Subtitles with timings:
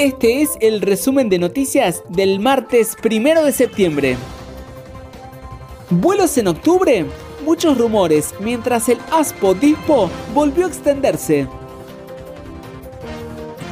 [0.00, 4.16] Este es el resumen de noticias del martes 1 de septiembre.
[5.90, 7.04] ¿Vuelos en octubre?
[7.44, 11.46] Muchos rumores, mientras el ASPO DISPO volvió a extenderse.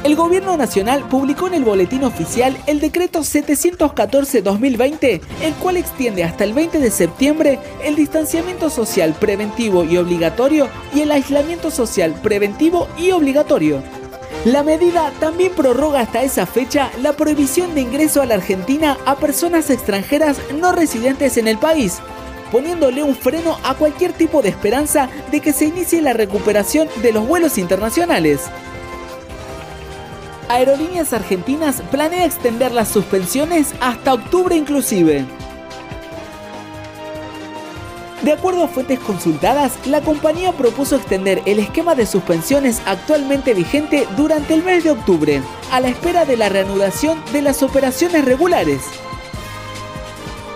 [0.03, 6.43] El Gobierno Nacional publicó en el Boletín Oficial el decreto 714-2020, el cual extiende hasta
[6.43, 12.87] el 20 de septiembre el distanciamiento social preventivo y obligatorio y el aislamiento social preventivo
[12.99, 13.81] y obligatorio.
[14.45, 19.17] La medida también prorroga hasta esa fecha la prohibición de ingreso a la Argentina a
[19.17, 21.99] personas extranjeras no residentes en el país,
[22.49, 27.11] poniéndole un freno a cualquier tipo de esperanza de que se inicie la recuperación de
[27.11, 28.43] los vuelos internacionales.
[30.47, 35.25] Aerolíneas Argentinas planea extender las suspensiones hasta octubre inclusive.
[38.23, 44.05] De acuerdo a fuentes consultadas, la compañía propuso extender el esquema de suspensiones actualmente vigente
[44.17, 48.81] durante el mes de octubre, a la espera de la reanudación de las operaciones regulares.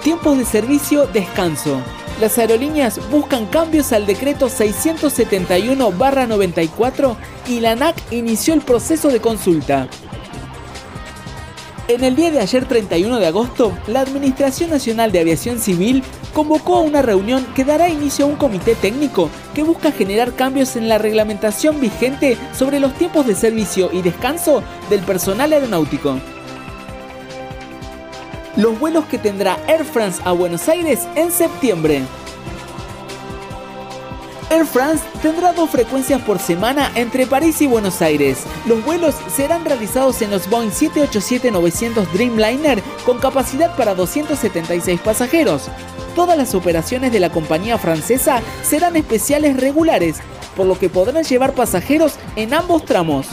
[0.04, 1.80] Tiempos de servicio, descanso.
[2.20, 7.16] Las aerolíneas buscan cambios al decreto 671-94
[7.48, 9.88] y la ANAC inició el proceso de consulta.
[11.90, 16.02] En el día de ayer 31 de agosto, la Administración Nacional de Aviación Civil
[16.34, 20.78] convocó a una reunión que dará inicio a un comité técnico que busca generar cambios
[20.78, 26.18] en la reglamentación vigente sobre los tiempos de servicio y descanso del personal aeronáutico.
[28.56, 32.04] Los vuelos que tendrá Air France a Buenos Aires en septiembre.
[34.54, 38.44] Air France tendrá dos frecuencias por semana entre París y Buenos Aires.
[38.68, 45.70] Los vuelos serán realizados en los Boeing 787-900 Dreamliner con capacidad para 276 pasajeros.
[46.16, 50.18] Todas las operaciones de la compañía francesa serán especiales regulares,
[50.56, 53.26] por lo que podrán llevar pasajeros en ambos tramos.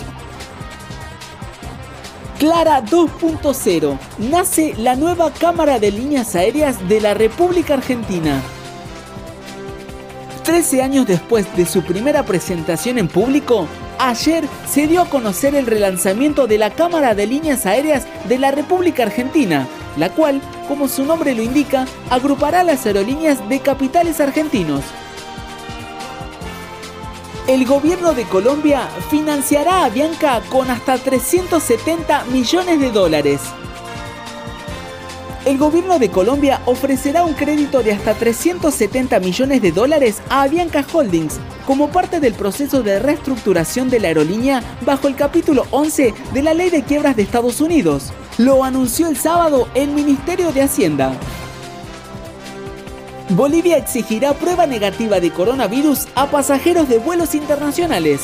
[2.39, 3.99] Clara 2.0.
[4.17, 8.41] Nace la nueva Cámara de Líneas Aéreas de la República Argentina.
[10.43, 13.67] 13 años después de su primera presentación en público,
[13.99, 18.51] ayer se dio a conocer el relanzamiento de la Cámara de Líneas Aéreas de la
[18.51, 24.83] República Argentina, la cual, como su nombre lo indica, agrupará las aerolíneas de capitales argentinos.
[27.47, 33.41] El gobierno de Colombia financiará a Bianca con hasta 370 millones de dólares
[35.47, 40.85] el gobierno de Colombia ofrecerá un crédito de hasta 370 millones de dólares a Avianca
[40.93, 46.43] Holdings como parte del proceso de reestructuración de la aerolínea bajo el capítulo 11 de
[46.43, 48.13] la Ley de Quiebras de Estados Unidos.
[48.39, 51.13] Lo anunció el sábado el Ministerio de Hacienda.
[53.31, 58.23] Bolivia exigirá prueba negativa de coronavirus a pasajeros de vuelos internacionales.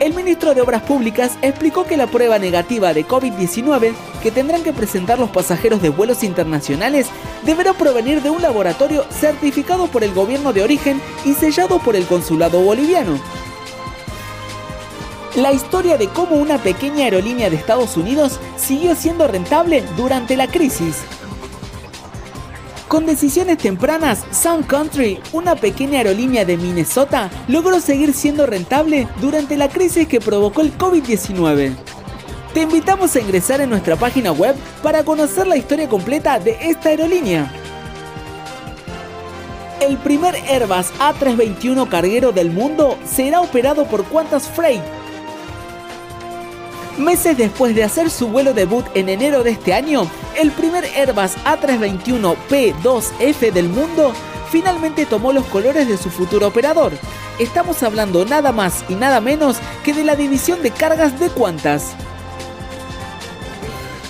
[0.00, 4.72] El ministro de Obras Públicas explicó que la prueba negativa de COVID-19 que tendrán que
[4.72, 7.08] presentar los pasajeros de vuelos internacionales
[7.44, 12.06] deberá provenir de un laboratorio certificado por el gobierno de origen y sellado por el
[12.06, 13.20] consulado boliviano.
[15.36, 20.46] La historia de cómo una pequeña aerolínea de Estados Unidos siguió siendo rentable durante la
[20.46, 20.96] crisis.
[22.90, 29.56] Con decisiones tempranas, Sun Country, una pequeña aerolínea de Minnesota, logró seguir siendo rentable durante
[29.56, 31.76] la crisis que provocó el COVID-19.
[32.52, 36.88] Te invitamos a ingresar en nuestra página web para conocer la historia completa de esta
[36.88, 37.48] aerolínea.
[39.80, 44.82] El primer Airbus A321 carguero del mundo será operado por Qantas Freight
[47.00, 50.06] Meses después de hacer su vuelo debut en enero de este año,
[50.38, 54.12] el primer Airbus A321 P2F del mundo
[54.50, 56.92] finalmente tomó los colores de su futuro operador.
[57.38, 61.94] Estamos hablando nada más y nada menos que de la división de cargas de Qantas.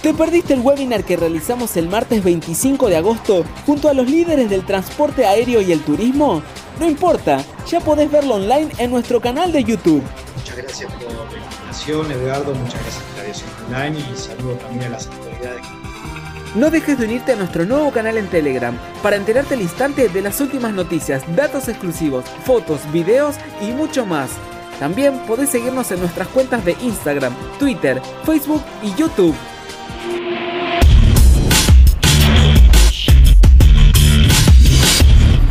[0.02, 4.50] ¿Te perdiste el webinar que realizamos el martes 25 de agosto junto a los líderes
[4.50, 6.42] del transporte aéreo y el turismo?
[6.80, 10.02] No importa, ya podés verlo online en nuestro canal de YouTube.
[10.62, 15.66] Gracias por Eduardo, muchas gracias por la online y saludo también a las autoridades.
[16.54, 20.20] No dejes de unirte a nuestro nuevo canal en Telegram para enterarte al instante de
[20.20, 24.30] las últimas noticias, datos exclusivos, fotos, videos y mucho más.
[24.80, 29.36] También podés seguirnos en nuestras cuentas de Instagram, Twitter, Facebook y YouTube.